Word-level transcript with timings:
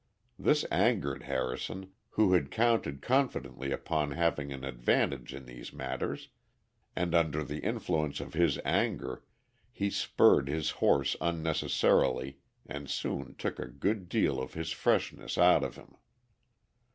This 0.39 0.65
angered 0.71 1.21
Harrison, 1.25 1.91
who 2.09 2.33
had 2.33 2.49
counted 2.49 3.03
confidently 3.03 3.71
upon 3.71 4.09
having 4.13 4.51
an 4.51 4.63
advantage 4.63 5.31
in 5.31 5.45
these 5.45 5.71
matters, 5.71 6.29
and 6.95 7.13
under 7.13 7.43
the 7.43 7.59
influence 7.59 8.19
of 8.19 8.33
his 8.33 8.57
anger 8.65 9.23
he 9.71 9.91
spurred 9.91 10.47
his 10.49 10.71
horse 10.71 11.15
unnecessarily 11.21 12.39
and 12.65 12.89
soon 12.89 13.35
took 13.37 13.59
a 13.59 13.67
good 13.67 14.09
deal 14.09 14.41
of 14.41 14.55
his 14.55 14.71
freshness 14.71 15.37
out 15.37 15.63
of 15.63 15.75
him. 15.75 15.95